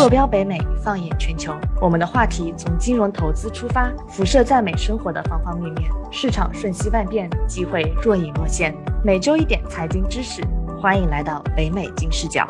[0.00, 1.54] 坐标北美，放眼全球。
[1.78, 5.90] 我们的话题从金融投资出发，辐射在美生活的方方面面。
[6.10, 8.74] 市场瞬息万变，机会若隐若现。
[9.04, 10.42] 每周一点财经知识，
[10.80, 12.46] 欢迎来到北美金视角。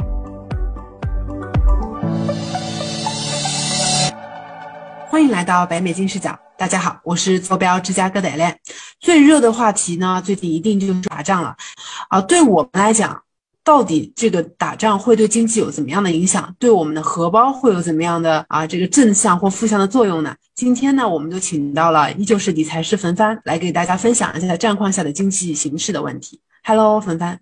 [5.08, 6.38] 欢迎来到北美金视角。
[6.56, 8.56] 大家好，我是坐标芝加哥的 a l n
[9.00, 11.56] 最热的话题呢，最近一定就是打仗了。
[12.10, 13.22] 啊，对我们来讲。
[13.62, 16.54] 到底这个打仗会对经济有怎么样的影响？
[16.58, 20.34] 对我们的荷包会有怎么样的啊这个正向或负向的作用呢？
[20.54, 26.40] 今天呢，我们就请到了依旧是理财师冯帆来给大家分享一下战况下的经济形势的问题。
[26.64, 27.40] Hello，冯帆。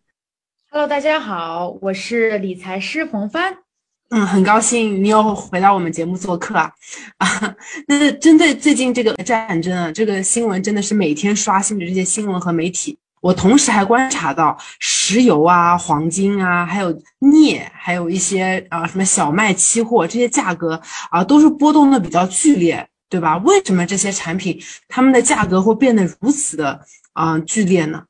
[0.70, 3.56] Hello，大家好，我是理财师冯帆。
[4.10, 6.73] 嗯，很高兴你又回到我们节目做客啊。
[7.18, 7.54] 啊，
[7.88, 12.98] 那针对最近这个战争啊，这个新闻真的是每天刷新的这些新闻和媒体。
[13.20, 23.37] 我同时还观察到，石油啊、黄金啊，还有镍，还有一些啊什么小麦期货这些价格啊，都是波动的比较剧烈，对吧？
[23.38, 26.80] 为什么这些产品它们的价格会变得如此的
[27.12, 28.04] 啊剧烈呢？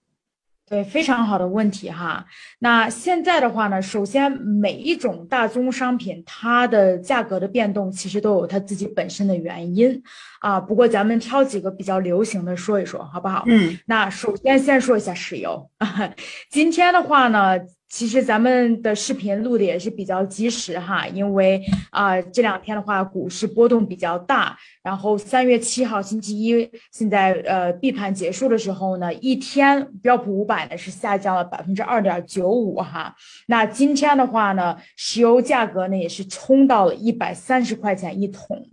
[0.68, 2.24] 对，非常好的问题哈。
[2.58, 10.02] 那现在的话呢，首先每一种大宗商品它的价格的变动，其实都有它自己本身的原因
[10.40, 10.60] 啊。
[10.60, 13.44] 不过咱们挑几个比较流行的说一说，好不好？
[13.46, 13.78] 嗯。
[13.86, 15.70] 那首先先说一下石油。
[16.50, 17.58] 今天的话呢。
[17.88, 33.14] 其实咱们的视频录的也是比较及时哈，因为啊这两天的话股市波动比较大，然后三月七号星期一，现在呃闭盘结束的时候呢，一天标普五百呢是下降了百分之二点九五哈。
[33.46, 38.68] 那今天的话呢，石油价格呢也是冲到了一百三十块钱一桶。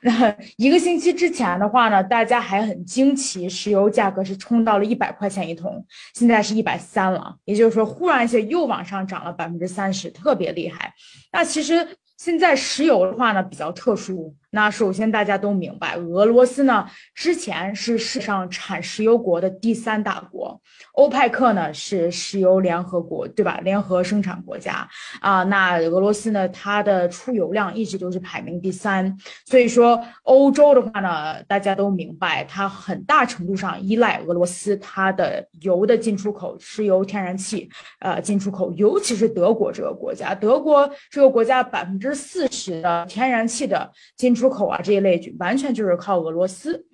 [0.02, 5.84] 那一个星期之前的话呢，大家还很惊奇，石油价格是冲到了一百块钱一桶，
[6.14, 10.94] 现在是一百三了，也就是说，忽然间又往上涨了百分之三十，特别厉害。
[11.32, 14.34] 那其实现在石油的话呢，比较特殊。
[14.52, 16.84] 那首先大家都明白，俄罗斯呢
[17.14, 20.60] 之前是世上产石油国的第三大国，
[20.94, 23.60] 欧派克呢是石油联合国，对吧？
[23.62, 24.88] 联合生产国家
[25.20, 29.16] 啊，那俄罗斯呢它的出油量一直都是排名第三，
[29.46, 44.34] 所以说欧洲的话呢，大家都明白，它很大程度上依赖俄罗斯它的油的进出口，石油、天然气呃进出口，尤其是德国这个国家，德国这个国家百分之四十的天然气的进。
[44.40, 46.86] 出口啊这一类，完全就是靠俄罗斯。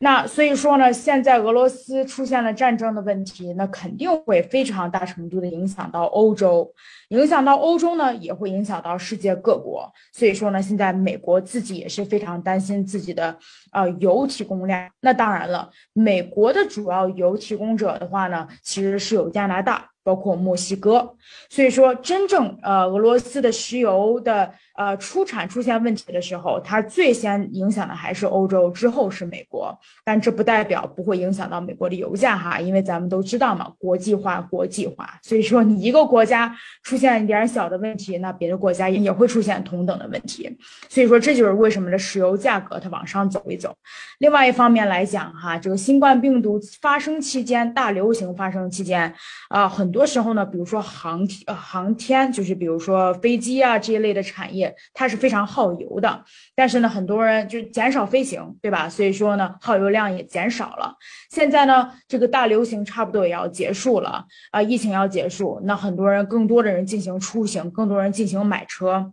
[0.00, 6.72] 那所以说呢，现在俄罗斯出现了战争的问题，那肯定会非常大程度的影响到欧洲，
[7.08, 9.92] 影响到欧洲呢，也会影响到世界各国。
[10.12, 13.36] 所以说呢，现在美国自己也是非常担心自己的
[13.72, 14.88] 呃油提供量。
[15.00, 19.88] 那当然了，美国的主要油提供者的话呢，其实是有加拿大。
[20.04, 21.14] 包括墨西哥，
[21.50, 29.78] 所以说真正呃俄罗斯的石油的呃出产出现问题的时候，它最先影响的还是欧洲，之后是美国。
[30.04, 35.18] 但这不代表不会影响到美国的油价哈，因为咱们都知道嘛，国际化国际化。
[35.22, 36.52] 所以说你一个国家
[36.82, 40.50] 出现一点小的问题，那别的国家也会出现同等的问题。
[40.88, 43.72] 所以说这就是为什么这石油价格它往上走一走。
[44.18, 49.14] 另外一方面来讲哈，这个新冠病毒发生期间，大流行发生期间
[49.48, 50.08] 啊，很多。
[50.08, 56.24] 时候呢，比如说航呃航天，就是比如说飞机啊这一类的产业，它是非常耗油的。
[56.54, 58.88] 但是呢，很多人就减少飞行，对吧？
[58.88, 60.94] 所以说呢，耗油量也减少了。
[61.30, 69.12] 现在呢，这个大流行差不多也要结束了啊，疫情要结束，那很多人更多的人进行出行，更多人进行买车。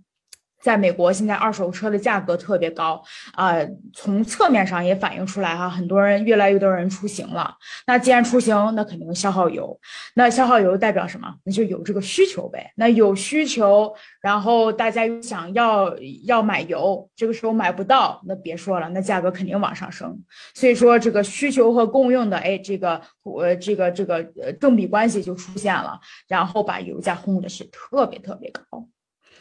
[0.61, 3.55] 在美国，现在二手车的价格特别高啊，
[3.93, 7.55] 从侧面上也反映出来哈，很多人越来越多人出行了。
[7.85, 9.79] 那既然出行，那肯定消耗油。
[10.15, 11.31] 那消耗油代表什么？
[11.43, 12.71] 那就有这个需求呗。
[12.75, 20.19] 那有需求，然后大家又想要要买油，这个时候买不到，那别说了，那价格肯定往上升。
[20.55, 28.87] 所以说，这个需求和供应的，哎，这个我这个这个呃正比关系就出现了，然后把油价轰的是特别特别高。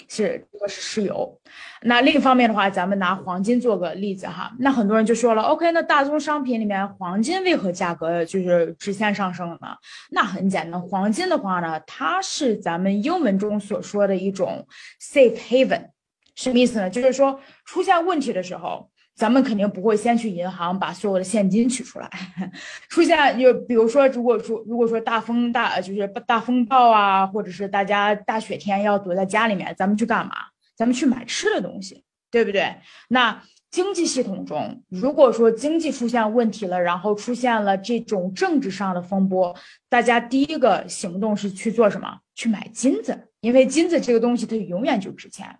[0.09, 1.41] 是这个是石油，
[1.83, 9.68] 那另一方面的话，咱们拿黄金做个例子哈，那很多人就说了，OK，那大宗商品里面黄金为何价格就是直线上升了呢？
[10.10, 14.66] 那很简单，黄金的话呢，它是咱们英文中所说的一种
[15.01, 15.89] safe haven，
[16.34, 16.89] 什么意思呢？
[16.91, 18.91] 就是说出现问题的时候。
[19.15, 22.11] 咱们肯定不会先去银行把所有的现金取出来，
[22.91, 30.33] 出现就比如说，如果说如果说大风大就是大风暴啊，或者是大家大雪天要躲在家里面，咱们去干嘛？
[30.77, 32.75] 咱们去买吃的东西，对不对？
[33.09, 33.41] 那
[33.71, 39.55] 经济系统中，如果说经济出现问题了，然后出现了这种政治上的风波，
[39.89, 42.19] 大家第一个行动是去做什么？
[42.34, 43.28] 去买金子。
[43.44, 45.54] 因为金子这个东西它永远就值钱，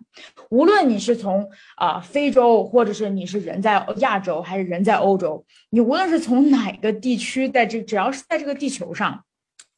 [0.49, 9.23] 无论你是从啊非洲，或者是你是人在亚洲，还是人在欧洲，你无论是从哪个地区，在这只要是在这个地球上，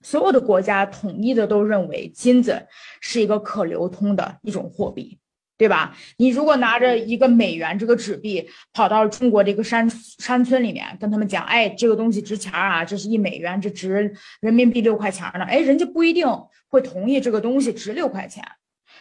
[0.01, 2.65] 所有的国家统一的都认为金子
[3.01, 5.19] 是一个可流通的一种货币。
[5.57, 5.97] 对吧？
[6.17, 9.89] 你如果拿着一个美元这个纸币跑到中国这个山
[10.19, 16.27] 山村里面，跟他们讲，哎，这个东西值钱啊，这是一美元，这值人民币六块钱呢，哎，人家不一定
[16.69, 18.43] 会同意这个东西值六块钱。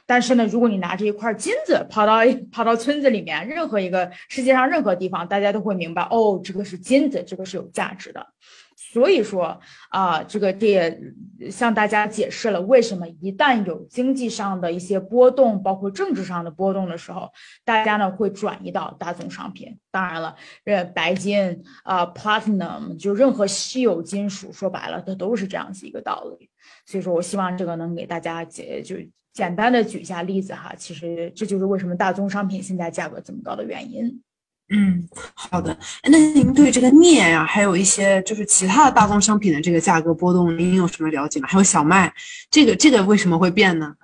[0.09, 2.21] 但是呢，如果你拿着一块金子跑到
[2.53, 8.25] 跑到村子里面，任何一个世界上任何地方，大家都会明白，哦，这个是金子，这个是有价值的。
[8.93, 9.61] 所以说
[9.91, 11.01] 啊，这个这也
[11.51, 17.31] 向大家解释了为什么一旦有经济上的一些波动，包括政治上的波动的时候，
[17.65, 19.77] 大家呢会转移到大宗商品。
[19.91, 20.35] 当然了，
[20.65, 26.49] 呃，白金啊，platinum，就任何稀有金属，说白了，它都是这样子一个道理。
[26.87, 28.97] 所以说我希望这个能给大家解就
[29.33, 30.73] 简单的举一下例子哈。
[30.77, 34.23] 其实这就是为什么大宗商品现在价格这么高的原因。
[34.69, 35.77] 嗯，好的。
[36.05, 41.47] 那您对这个镍呀，还有一些就是其他的大宗商品的这个价格波动，您有什么了解吗？
[41.49, 42.13] 还有小麦，
[42.51, 43.95] 这个这个为什么会变呢？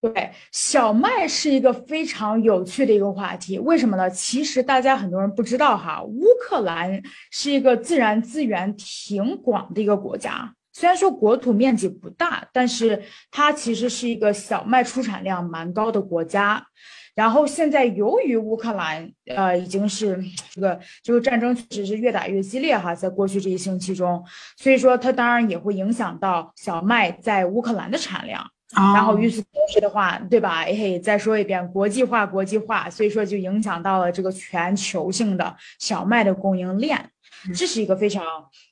[0.00, 3.58] 对，小麦是一个非常有趣的一个话题。
[3.58, 4.08] 为什么呢？
[4.10, 16.64] 其实大家很多人不知道哈，乌克兰是一个自然资源挺广的一个国家，虽然说国土面积不大，但是它其实是一个小麦出产量蛮高的国家。
[17.14, 20.22] 然后现在由于乌克兰呃已经是
[20.52, 24.24] 这个这个战争确实是越打越激烈哈，在过去这一星期中，
[24.56, 28.44] 所以说它当然也会影响到小麦在乌克兰的产量。
[28.74, 30.64] 然后与此同时的话，对吧？
[30.64, 37.08] 哎，再说一遍，国际化，国际化，所以说就影响到了这个全球性的小麦的供应链，
[37.54, 38.24] 这是一个非常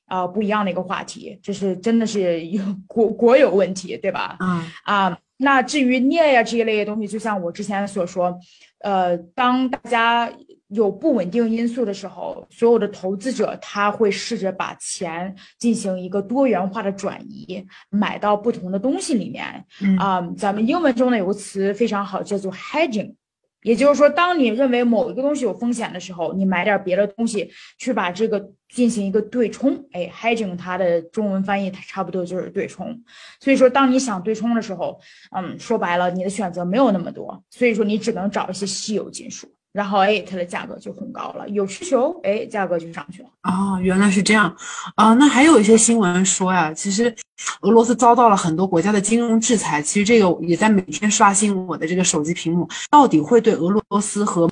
[0.07, 4.37] 啊不一样的一个话题，这是真的是有国国有问题，对吧？
[4.41, 5.19] 嗯啊。
[5.43, 8.39] 那至于镍呀这一类的东西，就像我之前所说，
[8.79, 10.33] 呃，当大家
[10.69, 19.65] 有不稳定因素的时候，所有的投资者他会试着把钱进行一个多元化的转移，买到不同的东西里面。
[19.99, 23.15] 啊，咱们英文中呢有个词非常好，叫做 hedging。
[23.63, 29.85] 也就是说，当你认为某一个东西有风险的时候，你买点别的东西去把这个进行一个对冲。
[29.93, 33.03] 哎，hedging 它的中文翻译它差不多就是对冲。
[33.41, 35.01] 所以说，当你想对冲的时候，
[35.37, 39.49] 嗯，说白了，你的选择没有那么多，所以说你只能找一些稀有金属。
[39.73, 43.29] 然后哎，它的价格就很高了，有需求，哎，价格就上去了。
[43.45, 44.55] 哦，原来是这样，
[44.97, 47.15] 啊，那还有一些新闻说呀，其实
[47.63, 54.51] 俄罗斯遭到了很多国家的金融制裁，其实这个也在每天刷新我的这个手机屏幕，到底会对俄罗斯和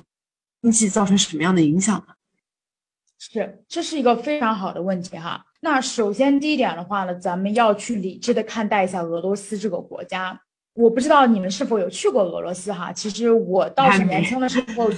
[0.61, 2.13] 经济造成什么样的影响呢？
[3.19, 5.45] 是，这是一个非常好的问题哈。
[5.61, 10.41] 那首先第一点的话呢，咱们要去理智的看待一下俄罗斯这个国家。
[10.73, 12.93] 我不知道你们是否有去过俄罗斯哈？
[12.93, 14.89] 其实我倒是年轻的时候，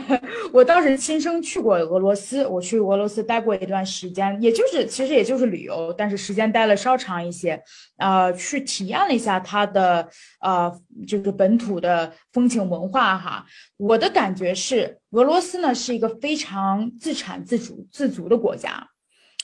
[0.52, 2.46] 我倒是亲身去过俄罗斯。
[2.46, 7.60] 我去俄罗斯待过一段时间，也就是其实也就是旅游，但是时间待了稍长一些，
[7.96, 10.06] 呃，去体验了一下它的
[10.40, 10.70] 呃
[11.06, 13.46] 就是本土的风情文化哈。
[13.78, 18.86] 我的感觉是，俄罗斯呢是一个非常自产自主自足的国家。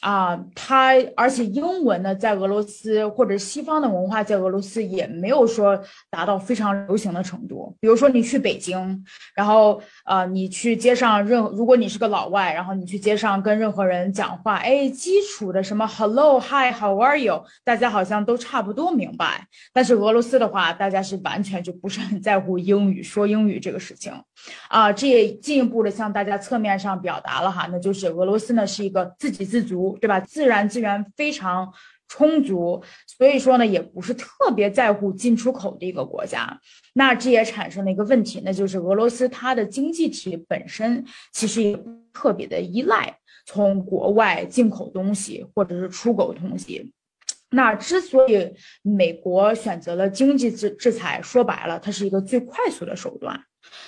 [0.01, 5.81] 啊，它而且英文呢，在俄罗斯或者西方的文化在俄罗斯也没有说
[6.11, 7.75] 达到非常流行的程度。
[7.81, 9.05] 比如说你去北京，
[9.35, 19.47] 然后呃，你去街上任，如果你是个老外，然后你去街上跟任何人讲话，哎，基础的什么 hello hi how are you，大家好像都差不多明白。
[19.73, 24.13] 但是俄罗斯的话，大家是完全就不是很在乎英语说英语这个事情。
[24.69, 30.21] 啊，这也进一步的向大家侧面上表达了哈，那就是俄罗斯呢是一个自给自足，对吧？
[30.21, 31.73] 自然资源非常
[32.09, 36.61] 充足，所以说呢也不是特别在乎进出口的一个国家。
[36.95, 41.79] 那这也产生了一个问题，那就是俄罗斯它的经济体本身其实也
[42.13, 46.93] 特别的依赖从国外进口东西或者是出口东西。
[47.51, 53.43] 那之所以美国选择了经济制制裁，说白了，它是一个最快速的手段。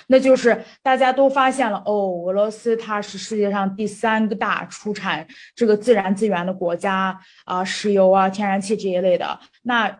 [0.07, 9.39] 那就是大家都发现了哦，俄罗斯它是世界上第三个大出产这个自然资源的国家啊，石油啊、天然气这一类的。
[9.63, 9.99] 那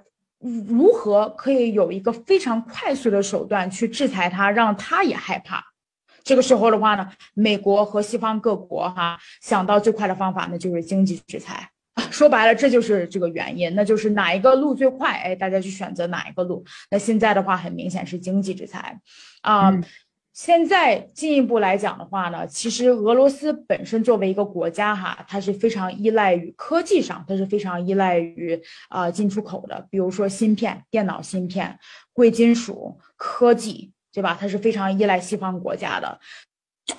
[0.68, 5.64] 如何可以有一个非常快速的手段去制裁它，让它也害怕？
[6.24, 11.70] 这个时候的话呢，美国和西方各国哈想到最快的方法，那就是经济制裁。
[12.10, 16.64] 说白了，这就是这个原因，那就是哪一个路最快，哎，大家去选择哪一个路。
[16.90, 19.00] 那现在的话，很明显是经济制裁，
[19.42, 19.72] 啊，
[20.34, 31.78] 现在进一步来讲的话呢，其实俄罗斯本身作为一个国家哈，它是非常依赖于科技上，它是非常依赖于啊进出口的，比如说芯片、电脑芯片、
[32.14, 34.38] 贵金属、科技，对吧？
[34.40, 36.20] 它是非常依赖西方国家的。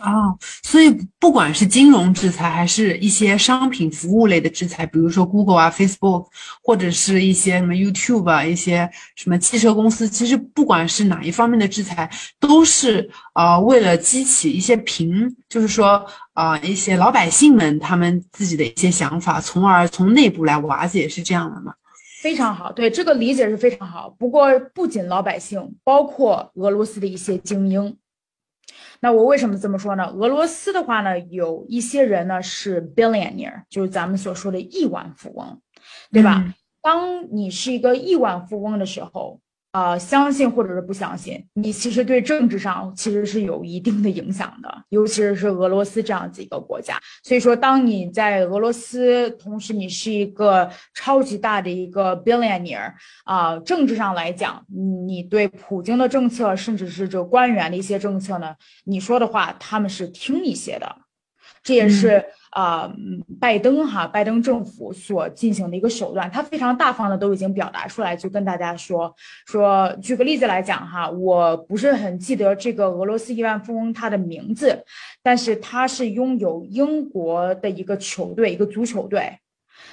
[0.00, 6.26] 哦，所以不管是金融制裁，还是一些商品服务类的制裁，比如说 Google 啊、Facebook，
[6.62, 12.10] 或者是一些什么 YouTube 啊、一些什么汽车公司，其实不管是哪一方面的制裁，
[12.40, 21.74] 都是啊为了激起一些平，就是说啊一些老百姓们他们自己的一些想法，从而从内部来瓦解，是这样的吗？
[22.22, 24.14] 非常好，对这个理解是非常好。
[24.16, 27.96] 不过不仅老百姓，包括俄罗斯的一些精英。
[29.02, 30.06] 那我为什么这么说呢？
[30.06, 35.60] 俄罗斯的话呢，有一些人呢是 billionaire，就是咱们所说的亿万富翁，
[36.10, 36.54] 对吧？
[36.80, 39.38] 当你是一个亿万富翁的时候。
[39.72, 47.00] 啊，相信或者是不相信，你其实对政治上其实是有一定的影响的，尤其是俄罗斯这样子一个国家。
[47.22, 52.92] 所以说，当你在俄罗斯，同时你是一个超级大的一个 billionaire
[53.24, 54.62] 啊，政治上来讲，
[55.06, 60.96] 你对普京的政策，甚至是这官员的一些政策呢，你说的话，他们是听一些的。
[61.62, 62.92] 这也是啊，
[63.40, 69.14] 拜登哈，拜登政府所进行的一个手段，他非常大方的都已经表达出来，就跟大家说
[69.46, 69.90] 说。
[70.02, 74.84] 举个例子来讲哈，我不是很记得这个俄罗斯亿万富翁他的名字，
[75.22, 79.38] 但是他是拥有英国的一个球队，一个足球队，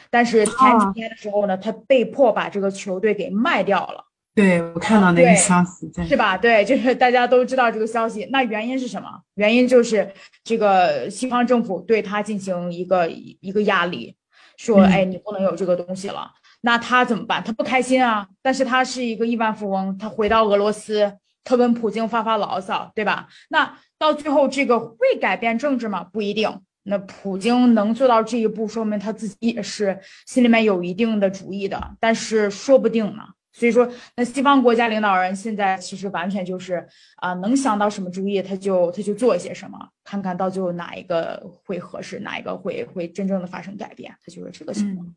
[0.09, 4.08] 但是前几天的时候呢，他被迫把这个球队给卖掉了。
[4.39, 6.37] 对我看到那个消息，是吧？
[6.37, 8.25] 对，就是大家都知道这个消息。
[8.31, 9.09] 那原因是什么？
[9.35, 10.09] 原因就是
[10.45, 14.15] 这个西方政府对他进行一个一个压力，
[14.55, 16.31] 说，哎，你不能有这个东西了。
[16.61, 17.43] 那他怎么办？
[17.43, 18.25] 他不开心啊。
[18.41, 21.11] 但是他是一个亿万富翁，他回到俄罗斯，
[21.43, 23.27] 他跟普京发发牢骚，对吧？
[23.49, 26.03] 那到最后这个会改变政治吗？
[26.03, 26.61] 不一定。
[26.83, 31.91] 那普京能做到这一步，说明他自己也是心里面有一定的主意的。
[31.99, 33.23] 但是说不定呢。
[33.51, 36.85] 所以说，那西方国家领导人现在其实完全就是
[37.17, 45.13] 啊，能想到什么主意他就他就做一些什么，看看到最后哪一个会合适，哪一个会会真正的发生改变，他就是这个情况。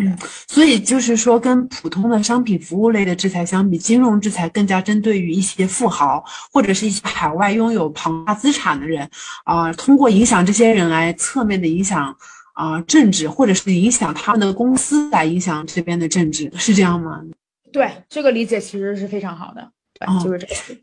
[0.00, 0.16] 嗯，
[0.46, 9.10] 所以就是说，跟普通的商品服务类的制裁相比，金融制裁更加针对于一些富豪或者是一些海外拥有庞大资产的人
[9.44, 12.16] 啊，通过影响这些人来侧面的影响
[12.54, 17.20] 啊政治，或者是影响他们的公司来影响这边的政治，是这样吗？
[17.72, 20.80] 对这个理解其实是非常好的，对，就是这个。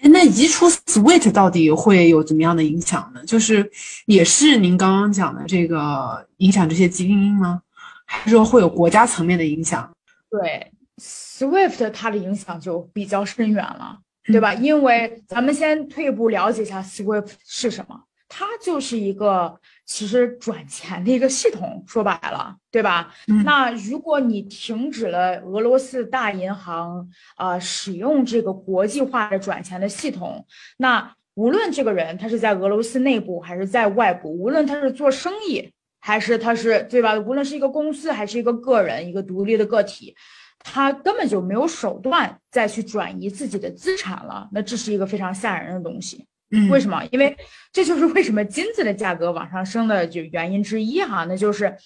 [0.00, 3.24] 哎，那移除 SWIFT 到底会有怎么样的影响呢？
[3.24, 3.70] 就是
[4.06, 7.62] 也是您刚刚讲的这个影响这些基因吗？
[8.04, 9.90] 还是说会有国家层面的影响？
[10.30, 14.52] 对，SWIFT 它的影响就比较深远了，对吧？
[14.54, 19.58] 因为咱们先退一步了解一下 SWIFT 是什么，它就是一个。
[19.86, 23.14] 其实转钱的一个系统，说白了，对吧？
[23.44, 30.46] 那如果你停止了俄罗斯大银行啊使用这个国际化的转钱的系统，
[30.78, 37.18] 那无论这个人他是在俄罗斯内部还是在外部，无论他是做生意还是他是对吧？
[37.18, 40.14] 无论是一个公司还是一个个人，一个独立的个体，
[40.60, 44.48] 他根本就没有手段再去转移自己的资产了。
[44.52, 46.26] 那这是一个非常吓人的东西。
[46.70, 47.02] 为什么？
[47.10, 47.36] 因为
[47.72, 51.24] 这就是为什么金子的价格往上升的就原因之一哈。
[51.24, 51.76] 那就是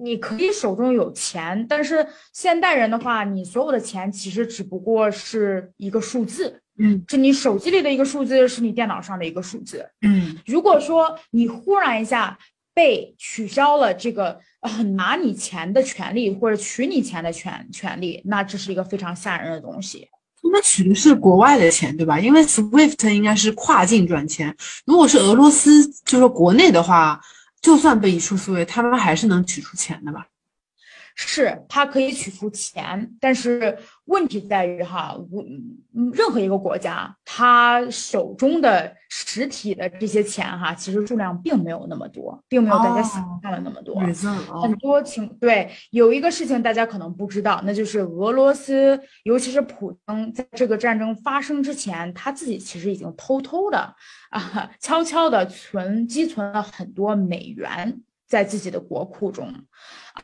[0.00, 10.36] 你可以手中有钱，但是现代人的话，你所有的钱其实只不过是一个数字，嗯，是你手机里的一个数字，是你电脑上的一个数字，嗯。
[10.46, 12.38] 如果说你忽然一下
[12.74, 20.08] 被取消了这个呃拿你钱的权利或者取你钱的权权利，那这是一个非常吓人的东西。
[20.42, 22.18] 他们取的是国外的钱，对吧？
[22.18, 24.56] 因为 SWIFT 应该是跨境转钱。
[24.84, 27.20] 如果是俄罗斯，就是国内的话，
[27.60, 30.26] 就算被移出 SWIFT，他们还是能取出钱的吧？
[31.20, 35.18] 是，他可以取出钱，但是问题在于哈，
[36.12, 44.00] 任何一个国家，他手中的实体的这些钱哈，其实数量并没有那么多，并没有大家想象的那么多。
[44.62, 53.92] 很多情对，有一个事情大家可能不知道，那就是俄罗斯，尤其是普京，在这个战争发生之前，他自己其实已经偷偷的
[54.30, 58.02] 啊，悄悄的存积存了很多美元。
[58.28, 59.52] 在自己的国库中，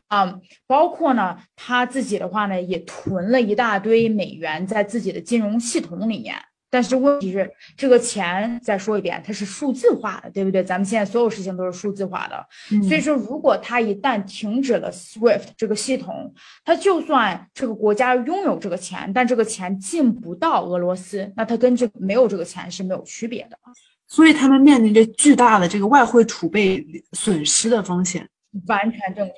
[0.07, 6.35] 啊，包括呢，他自己的话呢，也囤了一大堆美元在自己的金融系统里面。
[6.67, 10.61] 但是问题是，这个钱再说一遍，它是数字化的，对不对？
[10.61, 12.45] 咱们现在所有事情都是数字化的，
[12.85, 16.33] 所以说，如果它一旦停止了 SWIFT 这个系统，
[16.65, 23.57] 它就算这个国家拥有这个钱，但这个钱进不到俄罗斯，那它跟这没有这个钱是没有区别的。
[24.15, 26.81] 所以他们面临着巨大的这个外汇储备
[27.11, 28.25] 损失的风险。
[28.67, 29.33] 完全正确，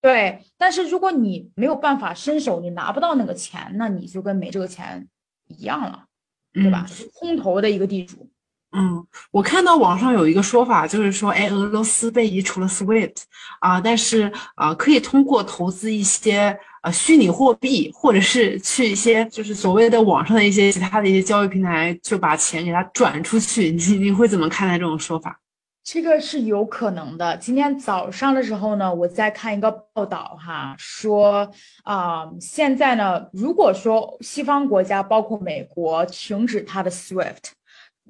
[0.00, 0.38] 对。
[0.56, 5.08] 但是如果你没有办法伸手，你拿不到那个钱，那你就跟没这个钱
[5.48, 6.04] 一样了。
[6.52, 6.86] 对吧？
[7.14, 8.29] 空头的一个地主。
[8.72, 13.16] 嗯，我看到网上有一个说法，就是说，哎，俄罗斯被移除了 SWIFT
[13.58, 23.72] 啊，但是啊，可以通过投资一些呃虚拟货币，或者是去一些就是所谓的网上的一些其他的一些交易平台，就把钱给它转出去。
[23.72, 25.40] 你你会怎么看待这种说法？
[25.82, 27.36] 这个是有可能的。
[27.38, 31.50] 今天早上的时候呢，我在看一个报道哈，说
[31.82, 37.34] 啊，现在呢，如果说西方国家包括美国停止它的 SWIFT，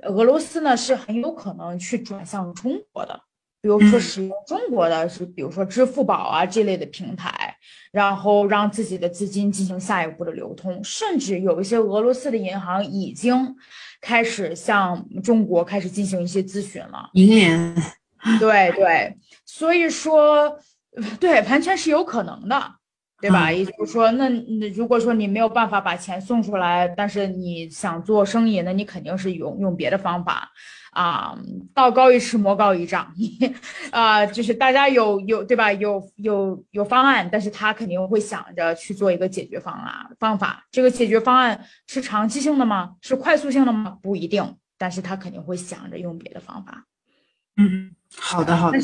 [0.02, 3.20] 俄罗斯呢是很有可能去转向中国的，
[3.60, 7.56] 比如说使用中国的是，比如说支付宝啊这类的平台，
[7.92, 13.56] 然后让自己的资金进行下一步的流通，甚至有一些俄罗斯的银行已经。
[14.02, 17.74] 开始向中国开始进行一些咨询了，银联，
[18.38, 19.14] 对对，
[19.44, 20.58] 所以说，
[21.20, 22.76] 对完全是有可能的，
[23.20, 23.52] 对吧？
[23.52, 30.50] 也就是说，那那如果说你没有办法把钱送出来，但是你想做生意，那你肯定是用用别的方法。
[30.92, 31.38] 啊，
[31.72, 33.12] 道高一尺，魔高一丈。
[33.16, 33.38] 你
[33.92, 35.72] 啊，就是大家有有对吧？
[35.72, 40.66] 有有有方案，但是他肯定会想着去做一个解决方案方法。
[40.72, 42.96] 这个解决方案是长期性的吗？
[43.02, 43.98] 是快速性的吗？
[44.02, 46.86] 不一定，但是他肯定会想着用别的方法。
[47.56, 48.78] 嗯，好的好的。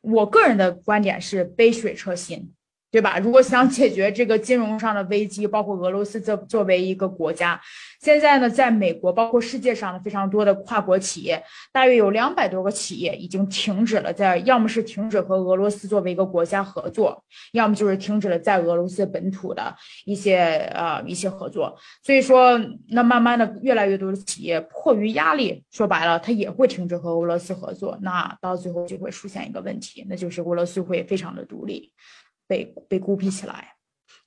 [0.00, 2.50] 我个人的观点是杯水车薪。
[2.96, 3.18] 对吧？
[3.18, 7.60] 如果想解决这个金融上的危机，包括俄罗斯作作为一个国家，
[8.00, 17.22] 现在呢，在美国，包括世界上的非常多的跨国企业，大约有两百多个企业已经停止了在，要么是停止和俄罗斯作为一个国家合作，
[17.52, 19.76] 要么就是停止了在俄罗斯本土的
[20.06, 20.38] 一些
[20.74, 21.76] 呃一些合作。
[22.02, 27.98] 所以说，那慢慢的，越来越多的企业迫于压力，说白了，它也会停止和俄罗斯合作。
[28.00, 31.92] 那到最后就会出现一个问题，那就是俄罗斯会非常的独立。
[32.46, 33.72] 被被孤僻起来。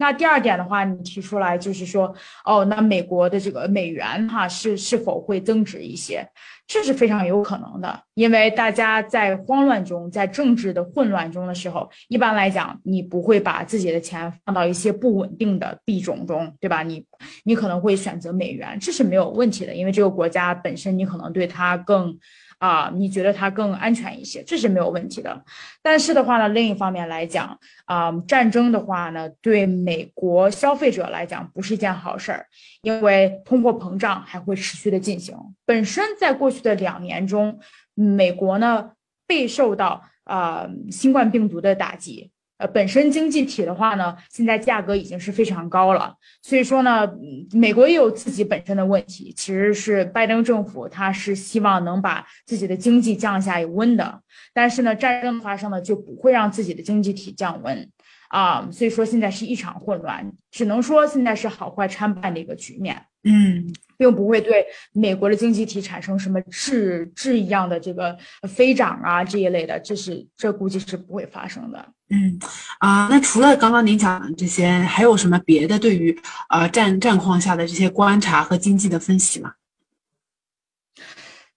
[0.02, 6.26] 那第二点的话，你提出来就是说，哦，那美国的这个美元哈是是否会增值一些？
[6.66, 16.82] 这是非常有可能的，因为大家在慌乱中，在政治的混乱中的时候，一般来讲，你不会把自己的钱放到一些不稳定的币种中，对吧？
[16.82, 17.05] 你
[17.44, 22.18] 你可能会选择美元，这是没有问题的，因为这个国家本身你可能对它更。
[22.59, 25.43] 啊，你觉得它更安全一些，这是没有问题的。
[25.81, 32.45] 但是的话呢，另一方面来讲，啊，战争的话呢，对美国消费者来讲不是一件好事儿，
[32.81, 35.35] 因为通货膨胀还会持续的进行。
[35.65, 37.59] 本身在过去的两年中，
[37.95, 38.91] 美国呢
[39.25, 42.31] 备受到啊新冠病毒的打击。
[42.59, 47.09] 呃，本身经济体的话呢，现在价格已经是非常高了，所以说呢，
[47.53, 49.33] 美国也有自己本身的问题。
[49.35, 54.22] 其实是拜登政府，他是希望能把自己的经济降下温的，
[54.53, 57.89] 但是呢，战争发生了就不会让自己的经济体降温
[58.27, 63.05] 啊，所以说现在是一场混乱，只能说现在是好坏参半的一个局面。
[63.24, 63.74] 嗯。
[64.00, 71.85] 并不会对美国的经济体产生什么质质一样的这个飞涨啊这一类的，这是这估计是不会发生的。
[72.09, 72.40] 嗯
[72.79, 79.51] 啊，那除了刚刚您讲的这些，还有什么别的对于呃战战况下的这些观察和经济的分析吗？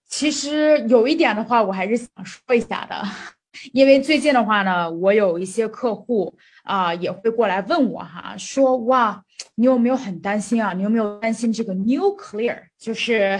[0.09, 3.01] 其实有一点的话，我还是想说一下的，
[3.73, 9.23] 因为最近的话呢，我有一些客户啊也会过来问我哈，说哇。
[9.57, 10.73] 你有没有很担心啊？
[10.73, 13.39] 你有没有担心这个 nuclear，就是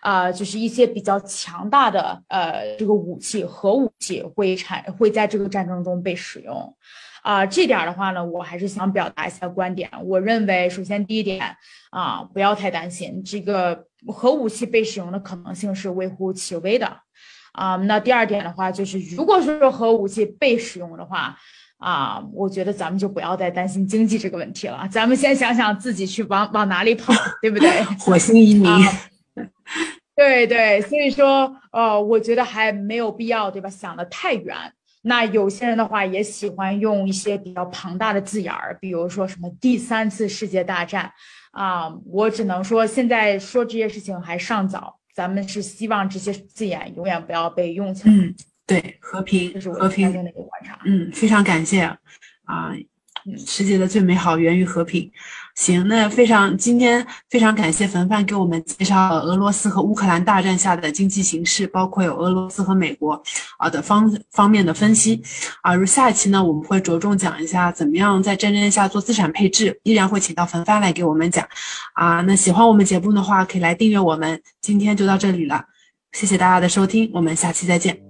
[0.00, 6.76] 啊，就是一些比较强大的呃这个武器，核武器会产会在这个战争中被使用
[7.22, 7.44] 啊？
[7.44, 9.90] 这点的话呢，我还是想表达一下观点。
[10.04, 11.56] 我认为，首先第一点
[11.90, 16.96] 啊，不要太担心这个核武器被使用的可能性是微乎其微的
[17.52, 17.74] 啊。
[17.76, 21.36] 那第二点的话，就是如果说核武器被使用的话。
[21.80, 27.82] 啊，我觉得咱们就不要再担心经济这个问题了，咱们先想想自己去往往哪里跑，对不对？
[27.98, 28.70] 火星移民。
[30.14, 33.70] 对对，所以说，呃，我觉得还没有必要，对吧？
[33.70, 34.54] 想的太远。
[35.02, 41.10] 那有些人的话也喜欢用一些比较庞大的字眼儿，比如说什么第三次世界大战
[41.52, 48.14] 啊，我只能说现在说这些事情还尚早，咱们是希望这些字眼永远不要被用起来。
[48.70, 50.14] 对和平，和平，
[50.84, 51.80] 嗯，非常感谢
[52.44, 52.72] 啊！
[53.36, 55.10] 世界的最美好源于和平。
[55.56, 63.20] 行，那非常今天非常感谢冯范给我们介绍俄罗斯和乌克兰大战下的经济形势，包括有俄罗斯和美国
[63.58, 65.20] 啊的方方面的分析
[65.62, 65.74] 啊。
[65.74, 71.46] 如下一期呢，我们会着重讲一下怎么样在战争下做资产配置，依然会请到冯范来给我们讲
[71.94, 72.20] 啊。
[72.22, 74.40] 那喜欢我们节目的话，可以来订阅我们。
[74.60, 75.64] 今天就到这里了，
[76.12, 78.09] 谢谢大家的收听，我们下期再见。